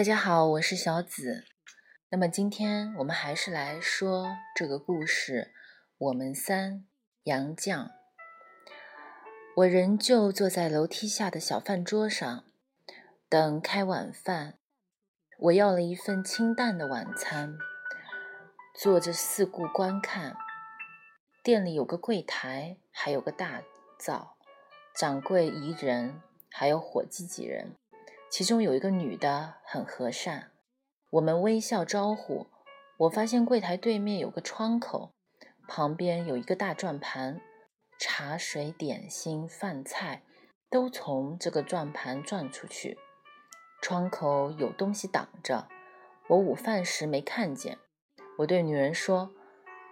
[0.00, 1.44] 大家好，我是小紫。
[2.08, 5.52] 那么今天我们还是来说这个故事。
[5.98, 6.86] 我们三
[7.24, 7.90] 杨绛，
[9.56, 12.44] 我仍旧坐在楼梯下的小饭桌上，
[13.28, 14.54] 等开晚饭。
[15.38, 17.58] 我要了一份清淡的晚餐，
[18.74, 20.34] 坐着四顾观看。
[21.42, 23.62] 店里有个柜台，还有个大
[23.98, 24.38] 灶，
[24.96, 27.76] 掌柜一人，还有伙计几人。
[28.30, 30.52] 其中有一个女的很和善，
[31.10, 32.46] 我们微笑招呼。
[32.98, 35.10] 我发现柜台对面有个窗口，
[35.66, 37.40] 旁边有一个大转盘，
[37.98, 40.22] 茶水、点心、饭菜
[40.70, 42.98] 都从这个转盘转出去。
[43.82, 45.66] 窗口有东西挡着，
[46.28, 47.78] 我午饭时没看见。
[48.38, 49.32] 我对女人说：“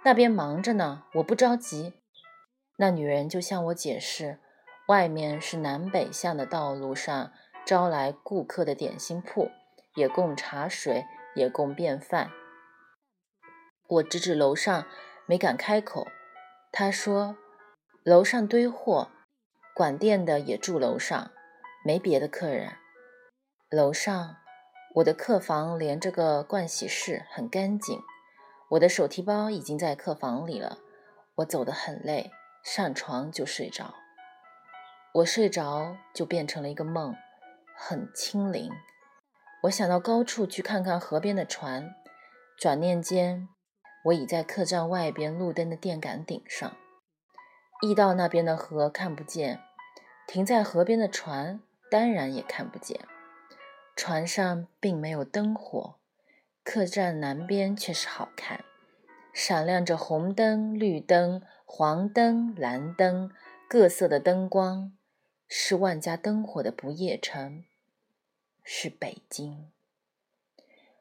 [0.04, 1.94] 那边忙着呢，我不着急。”
[2.78, 4.38] 那女人就向我解释
[4.86, 7.32] ：“外面是南北向的道路上。”
[7.68, 9.50] 招来顾客的点心铺，
[9.94, 12.30] 也供茶水，也供便饭。
[13.86, 14.86] 我指指楼上，
[15.26, 16.08] 没敢开口。
[16.72, 17.36] 他说
[18.02, 19.10] ：“楼上堆货，
[19.74, 21.30] 管店的也住楼上，
[21.84, 22.72] 没别的客人。
[23.68, 24.36] 楼上，
[24.94, 28.00] 我的客房连着个盥洗室，很干净。
[28.70, 30.78] 我的手提包已经在客房里了。
[31.34, 32.30] 我走得很累，
[32.64, 33.94] 上床就睡着。
[35.12, 37.14] 我睡着就变成了一个梦。”
[37.80, 38.72] 很清灵，
[39.62, 41.94] 我想到高处去看看河边的船。
[42.58, 43.48] 转念间，
[44.06, 46.76] 我已在客栈外边路灯的电杆顶上。
[47.82, 49.60] 驿道那边的河看不见，
[50.26, 52.98] 停在河边的船当然也看不见。
[53.94, 56.00] 船上并没有灯火，
[56.64, 58.64] 客栈南边却是好看，
[59.32, 63.30] 闪亮着红灯、绿灯、黄灯、蓝灯，
[63.68, 64.92] 各色的灯光，
[65.48, 67.64] 是万家灯火的不夜城。
[68.62, 69.70] 是北京。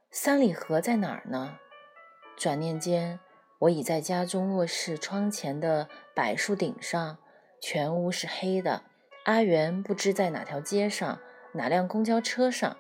[0.10, 1.60] 三里河在哪儿呢？
[2.38, 3.20] 转念间，
[3.60, 7.18] 我已在家中卧室窗前的柏树顶上，
[7.60, 8.84] 全屋是黑的。
[9.26, 11.20] 阿元不知在哪条街上，
[11.56, 12.78] 哪辆公交车上。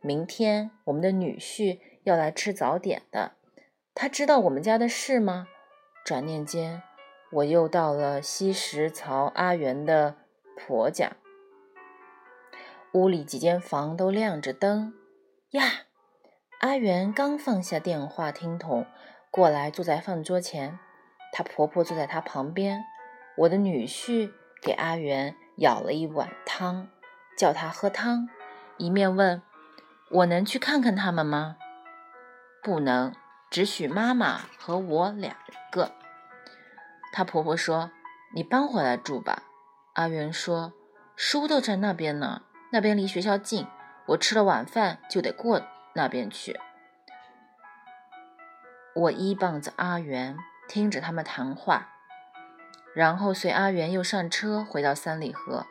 [0.00, 3.32] 明天我们的女婿要来吃早点的，
[3.94, 5.46] 他知道我们家的事吗？
[6.02, 6.82] 转念间，
[7.32, 10.16] 我又到了西石槽阿元的
[10.56, 11.12] 婆家。
[12.92, 14.94] 屋里几间房都亮着灯
[15.50, 15.62] 呀！
[16.60, 18.86] 阿元刚放下电话听筒，
[19.30, 20.78] 过来坐在饭桌前。
[21.32, 22.84] 她婆婆坐在她旁边。
[23.38, 24.30] 我的女婿
[24.60, 26.88] 给阿元舀了一碗汤，
[27.36, 28.28] 叫他喝汤，
[28.76, 29.42] 一面问
[30.12, 31.56] ：“我能去看看他们吗
[32.62, 33.14] ？”“不能，
[33.50, 35.34] 只许妈妈和我两
[35.70, 35.92] 个。”
[37.10, 37.90] 她婆婆说
[38.36, 39.44] ：“你搬回来住吧。”
[39.94, 40.72] 阿元说
[41.16, 42.42] ：“书都在那边呢。”
[42.74, 43.66] 那边离学校近，
[44.06, 45.60] 我吃了晚饭就得过
[45.94, 46.58] 那边去。
[48.94, 51.90] 我依傍着阿元，听着他们谈话，
[52.94, 55.66] 然后随阿元又上车回到三里河。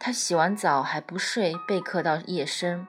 [0.00, 2.88] 他洗完澡还不睡，备课到夜深。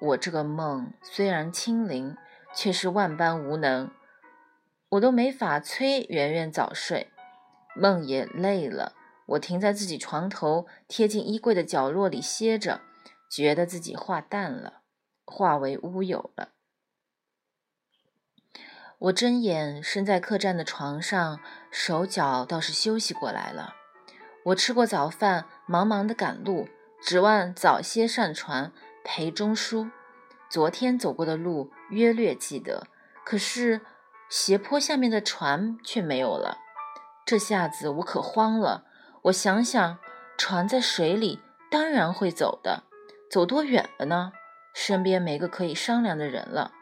[0.00, 2.16] 我这个梦虽然清灵，
[2.52, 3.92] 却是万般无能，
[4.88, 7.12] 我都没法催圆圆早睡，
[7.76, 8.94] 梦也累了。
[9.30, 12.80] 我停在自己床头，贴近衣柜的角落里歇着，
[13.30, 14.82] 觉得自己化淡了，
[15.24, 16.50] 化为乌有了。
[18.98, 21.38] 我睁眼，身在客栈的床上，
[21.70, 23.74] 手脚倒是休息过来了。
[24.46, 26.68] 我吃过早饭，忙忙的赶路，
[27.00, 28.72] 指望早些上船
[29.04, 29.90] 陪钟书。
[30.50, 32.88] 昨天走过的路约略记得，
[33.24, 33.82] 可是
[34.28, 36.58] 斜坡下面的船却没有了。
[37.24, 38.86] 这下子我可慌了。
[39.24, 39.98] 我想想，
[40.38, 42.84] 船在水里，当然会走的。
[43.30, 44.32] 走多远了呢？
[44.72, 46.72] 身边没个可以商量的人了，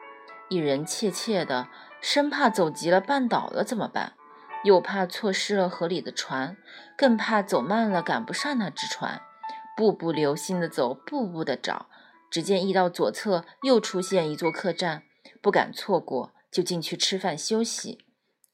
[0.48, 1.68] 一人怯怯的，
[2.00, 4.12] 生怕走急了绊倒了怎么办？
[4.62, 6.56] 又怕错失了河里的船，
[6.96, 9.20] 更怕走慢了赶不上那只船。
[9.76, 11.86] 步步留心的走，步步的找。
[12.30, 15.02] 只见驿道左侧又出现一座客栈，
[15.42, 18.04] 不敢错过，就进去吃饭休息。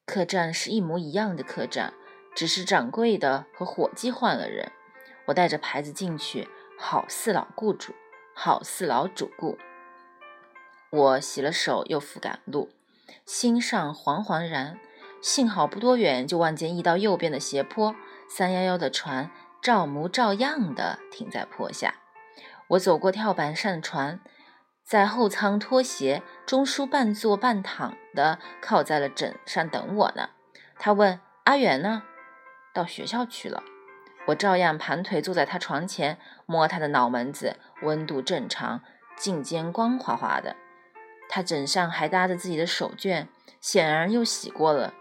[0.06, 1.92] 客栈是一模一样的客栈。
[2.34, 4.72] 只是掌柜的和伙计换了人，
[5.26, 6.48] 我带着牌子进去，
[6.78, 7.94] 好似老雇主，
[8.34, 9.56] 好似老主顾。
[10.90, 12.70] 我洗了手，又复赶路，
[13.25, 14.78] 心上惶惶然。
[15.20, 17.96] 幸好不多远，就望见一道右边的斜坡，
[18.28, 19.30] 三幺幺的船
[19.62, 21.94] 照模照样的停在坡下。
[22.69, 24.20] 我走过跳板上船，
[24.84, 30.28] 在后舱脱鞋，钟叔半坐半躺的靠在了枕上等我呢。
[30.78, 32.02] 他问：“阿元呢？”
[32.75, 33.62] 到学校去了，
[34.26, 38.82] 我照样盘腿坐在他床前，摸他的脑门子，温度正常，
[39.17, 40.56] 颈肩光滑滑的。
[41.29, 43.29] 他枕上还搭着自己的手绢，
[43.61, 44.93] 显然又洗过了。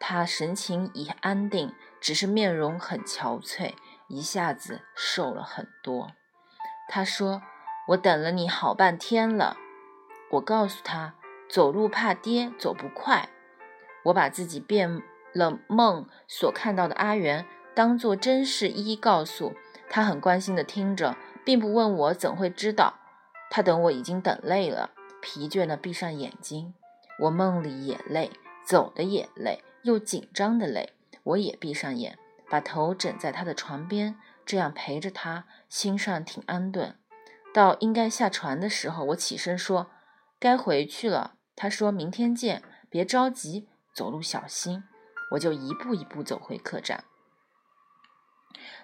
[0.00, 3.74] 他神情已安定，只是面容很憔悴，
[4.08, 6.12] 一下子瘦了很多。
[6.88, 7.42] 他说
[7.88, 9.58] ：“我等了你好半天了。”
[10.32, 11.14] 我告诉他
[11.50, 13.28] ：“走路怕跌，走不快。”
[14.04, 19.54] 我把自己变了梦所看到的阿元当作真事一一告诉
[19.88, 22.94] 他，很关心的听着，并不问我怎会知道。
[23.50, 24.90] 他等我已经等累了。
[25.22, 26.72] 疲倦的闭上眼睛，
[27.18, 28.30] 我梦里也累，
[28.64, 30.94] 走的也累，又紧张的累。
[31.22, 32.18] 我也闭上眼，
[32.48, 34.16] 把头枕在他的床边，
[34.46, 36.96] 这样陪着他，心上挺安顿。
[37.52, 39.90] 到应该下船的时候，我起身说
[40.40, 44.84] ：“该回去了。”他说明天见，别着急，走路小心。
[45.30, 47.04] 我就一步一步走回客栈，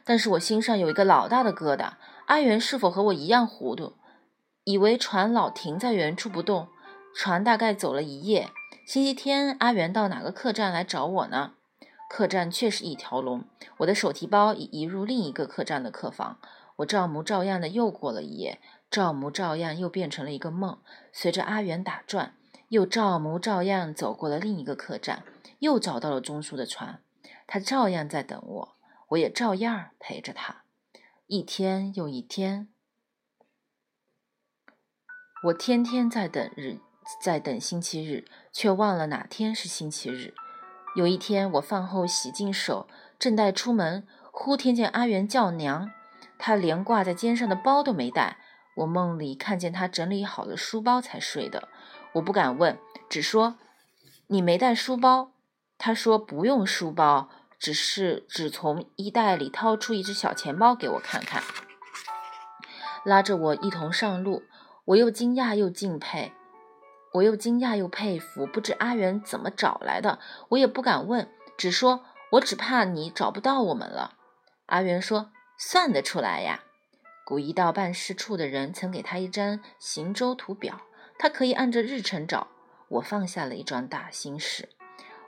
[0.04, 1.93] 但是我心上有一个老大的疙瘩：
[2.26, 3.94] 阿元是否和我一样糊涂？
[4.64, 6.69] 以为船老停在原处不动，
[7.14, 8.50] 船大概走了一夜。
[8.87, 11.52] 星期天，阿元到哪个客栈来找我呢？
[12.08, 13.44] 客栈却是一条龙。
[13.78, 16.38] 我的手提包已移入另一个客栈的客房。
[16.76, 18.60] 我照模照样的又过了一夜，
[18.90, 20.78] 照模照样又变成了一个梦。
[21.12, 22.34] 随着阿元打转，
[22.69, 25.25] 又照模照样走过了另一个客栈，
[25.61, 27.03] 又找到了钟叔的船。
[27.47, 28.76] 他照样在等我，
[29.11, 30.62] 我也照样陪着他。
[31.26, 32.69] 一天又一天。
[35.44, 36.79] 我天天在等日，
[37.23, 40.35] 在等星期日，却忘了哪天是星期日。
[40.97, 42.88] 有一天，我饭后洗净手，
[43.19, 45.91] 正待出门，忽听见阿元叫娘。
[46.38, 48.38] 他连挂在肩上的包都没带。
[48.76, 51.69] 我梦里看见他整理好了书包才睡的。
[52.14, 52.79] 我不敢问，
[53.09, 53.56] 只说
[54.26, 55.32] 你没带书包。
[55.78, 57.28] 他说不用书包，
[57.58, 61.43] 只是只从衣袋里掏出一只小钱包给我看看，
[63.05, 64.43] 拉着我一同上路。
[64.87, 66.32] 我又惊讶又敬佩，
[67.14, 70.20] 我又惊讶又佩服，不知阿元怎么找来的，
[70.50, 74.14] 我也不敢问，只说我只怕你找不到我们了。
[74.67, 76.62] 阿元说：“算得出来呀，
[77.25, 80.81] 古一道办事处的人曾给他一张行舟图表，
[81.19, 82.46] 他可以按着日程找。”
[82.88, 84.69] 我放下了一桩大心事。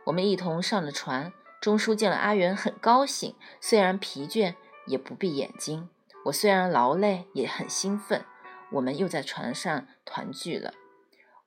[0.08, 4.54] 我们一同上了船，钟叔见了阿元很高兴，虽然疲倦
[4.86, 5.90] 也不闭眼睛。
[6.24, 8.24] 我虽然劳累也很兴奋。
[8.72, 10.72] 我们又在船上团聚了。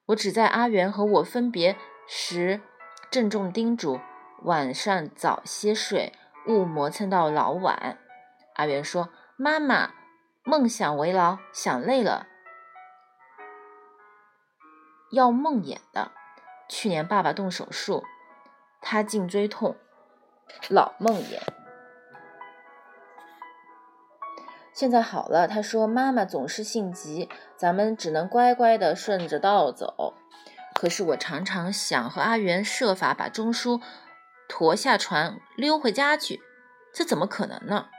[0.08, 1.75] 我只在阿元和我分别
[2.08, 2.62] 时，
[3.12, 4.00] 郑重叮嘱
[4.44, 6.13] 晚上早些睡，
[6.48, 7.98] 勿磨蹭到老晚。
[8.56, 9.92] 阿元说：“妈妈，
[10.44, 12.28] 梦想为劳，想累了
[15.12, 16.12] 要梦魇的。
[16.69, 18.04] 去年爸爸动手术，
[18.81, 19.78] 他颈椎痛，
[20.68, 21.39] 老梦魇。”
[24.74, 30.16] 现在好了，他说：“妈妈总是性急，咱们只能乖乖的顺着道走。”
[30.74, 33.80] 可是我常常想和阿元设法把钟叔
[34.48, 36.42] 驮下船溜回家去，
[36.92, 37.89] 这怎么可能呢？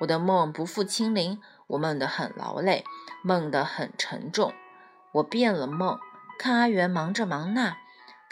[0.00, 2.84] 我的梦不复清灵，我梦得很劳累，
[3.22, 4.52] 梦得很沉重。
[5.12, 6.00] 我变了梦，
[6.36, 7.76] 看阿元忙这忙那，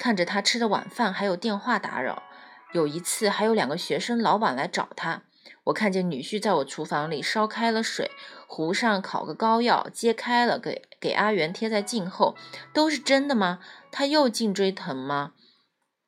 [0.03, 2.25] 看着他吃的晚饭，还有电话打扰。
[2.73, 5.23] 有一次，还有两个学生老板来找他。
[5.67, 8.11] 我看见女婿在我厨房里烧开了水，
[8.49, 12.35] 壶上烤个膏药，揭开了给给阿元贴在颈后，
[12.75, 13.61] 都是真的吗？
[13.93, 15.35] 他又颈椎疼吗？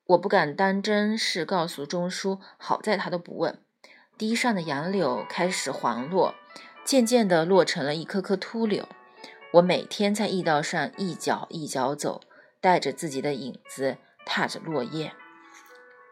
[0.07, 3.61] 我不敢当真是告诉钟叔，好在他都不问。
[4.19, 6.35] 堤上的杨柳开始黄落，
[6.85, 8.89] 渐渐地落成了一棵棵秃柳。
[9.53, 12.23] 我每天在驿道上一脚一脚走，
[12.65, 15.13] 带着自己的影子，踏着落叶。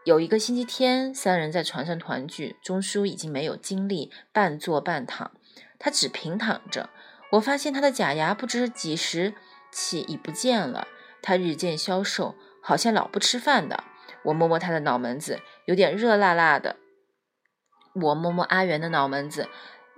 [0.03, 2.57] 有一个星期天，三人在船上团聚。
[2.61, 5.31] 钟叔已经没有精力半坐半躺，
[5.79, 6.91] 他只平躺着。
[7.31, 9.33] 我发现他的假牙不知几时
[9.71, 10.87] 起已不见了，
[11.23, 13.83] 他日渐消瘦，好像老不吃饭的。
[14.25, 16.75] 我摸摸他的脑门子，有点热辣辣的。
[17.95, 19.49] 我摸摸阿元的脑门子，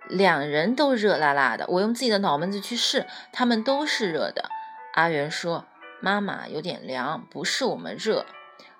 [0.08, 1.66] 两人都热辣辣的。
[1.68, 4.50] 我用自己的脑门子去试，他们都是热的。
[4.94, 5.66] 阿元说
[6.06, 8.28] ：“妈妈有点凉，不是我们热。”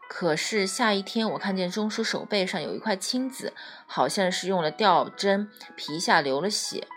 [0.08, 3.52] 可是下一天，我看见钟叔手背上有一块青紫，
[3.88, 6.88] 好像是用了吊针，皮下流了血。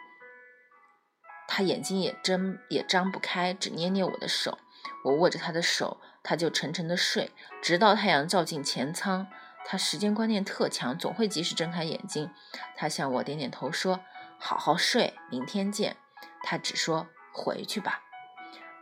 [1.46, 4.58] 他眼睛也睁也张不开，只捏捏我的手。
[5.04, 7.32] 我握着他的手，他就沉沉的睡，
[7.62, 9.26] 直到太阳照进前舱。
[9.64, 12.30] 他时间观念特强，总会及时睁开眼睛。
[12.76, 14.00] 他向我点点头，说
[14.38, 15.96] ：“好好睡，明天见。”
[16.44, 18.02] 他只说：“回去吧。”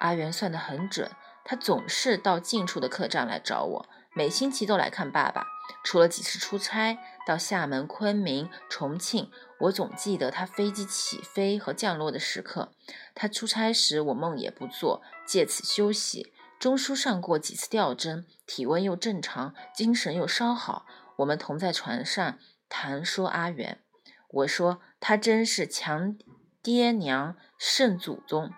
[0.00, 1.10] 阿元算得很准，
[1.48, 3.88] 他总是到近处的客栈来找我。
[4.12, 5.46] 每星期都来看爸爸，
[5.84, 12.72] 除了几次出差，到厦门、昆明、重庆，我总记得他飞机起飞和降落的时刻。
[13.14, 16.32] 他出差时，我梦也不做，借此休息。
[16.58, 20.86] 钟书上过几次吊针，体温又正常，精神又稍好。
[21.16, 22.38] 我们同在船上
[22.68, 23.82] 谈说阿元，
[24.30, 26.16] 我说他真是强
[26.62, 28.50] 爹娘圣祖宗。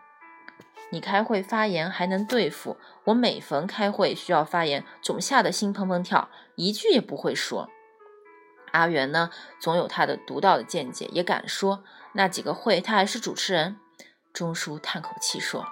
[0.91, 7.69] 你开会发言还能对付我，每逢开会需要发言，总吓得心砰砰跳，一句也不会说。
[8.73, 9.31] 阿元呢，
[9.61, 11.85] 总有他的独到的见解，也敢说。
[12.13, 13.79] 那几个会，他还是主持人。
[14.33, 15.67] 钟叔叹口气说：“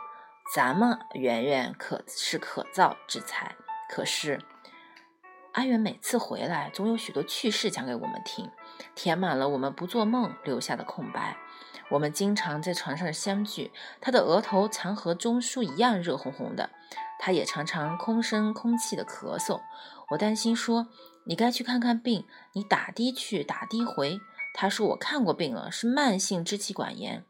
[0.54, 3.54] 咱们圆圆可是可造之才，
[3.88, 4.40] 可是
[5.52, 8.50] 阿元每次回来，总有许多趣事讲给我们听，
[8.94, 11.36] 填满了我们不做梦留下的空白。”
[11.88, 16.70] 我们经常在床上相聚，他的额头常和钟叔一样热烘烘的，
[17.18, 19.60] 他也常常空声空气的咳嗽。
[20.10, 20.88] 我担心说
[21.26, 24.20] ：“你该去看看病，你打的去，打的回。”
[24.54, 27.24] 他说：“我看过病了，是慢性支气管炎。”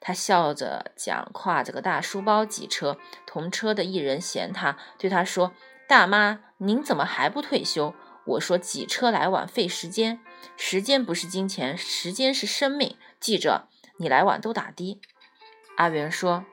[0.00, 5.52] 他笑着讲，挎着个大书包挤车，同车的一人嫌他，对他说
[5.88, 7.94] ：“大妈，您怎么还不退休？”
[8.26, 10.20] 我说：“挤车来晚费时间，
[10.56, 15.00] 时间不是金钱，时间是生命，记着。”你来晚都打的，
[15.76, 16.44] 阿元说：“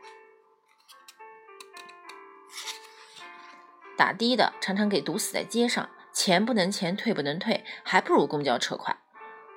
[3.97, 8.97] 打的的常常给堵死在街上，钱不能钱，退不能退，还不如公交车快。”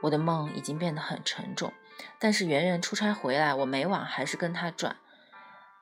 [0.02, 1.72] 我的梦已经变得很沉重，
[2.18, 4.96] 但是圆圆出差回来，我每晚还是跟他转。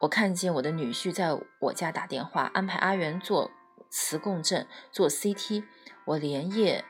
[0.01, 3.51] 我看见我的女婿在我家打电话，安排阿元做
[3.91, 5.65] 磁共振、做 CT，
[6.05, 6.85] 我连夜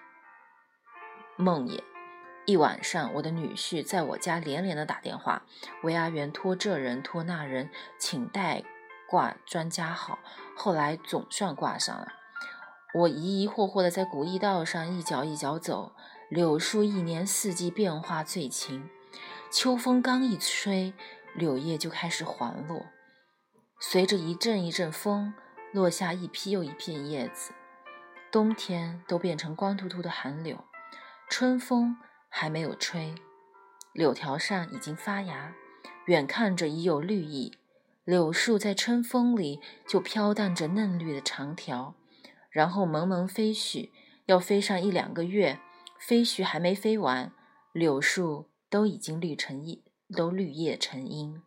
[1.36, 1.82] 梦魇。
[2.44, 5.44] 一晚上，我的女婿在我家连连的打电话，
[5.82, 8.64] 为阿元托这人托那人，请代
[9.08, 10.18] 挂专家号。
[10.56, 12.08] 后来总算挂上了。
[12.94, 15.92] 我疑疑惑惑的在古驿道上一脚一脚走。
[16.28, 18.88] 柳树一年四季变化最勤，
[19.50, 20.94] 秋风刚一吹，
[21.34, 22.86] 柳叶就开始黄落。
[23.78, 25.34] 随着一阵一阵风，
[25.72, 27.52] 落下一批又一片叶子。
[28.30, 30.64] 冬天都变成光秃秃的寒柳，
[31.28, 31.98] 春风。
[32.34, 33.14] 还没有吹，
[33.92, 35.54] 柳条上已经发芽，
[36.06, 37.52] 远看着已有绿意。
[38.04, 41.94] 柳树在春风里就飘荡着嫩绿的长条，
[42.50, 43.90] 然后蒙蒙飞絮，
[44.24, 45.60] 要飞上一两个月，
[46.00, 47.32] 飞絮还没飞完，
[47.70, 49.84] 柳树都已经绿成一，
[50.16, 51.42] 都绿叶成荫，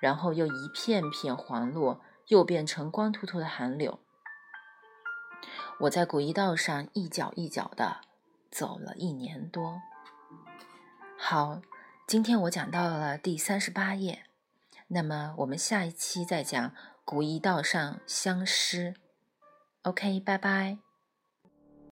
[0.00, 4.00] 然后又一片片黄落，又变成光秃秃的寒柳。
[5.80, 8.00] 我在古驿道上一脚一脚的
[8.50, 9.80] 走了一年多。
[11.18, 11.60] 好，
[12.06, 14.24] 今天我讲到了第三十八页，
[14.88, 16.70] 那么我们下一期再讲
[17.04, 18.90] 《古驿道上相思》。
[19.82, 20.85] OK，拜拜。